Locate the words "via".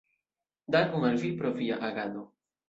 1.61-1.79